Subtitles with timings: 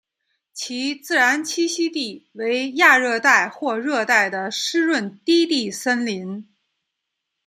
[0.51, 6.49] 其自然栖息地为亚热带或热带的湿润低地森林。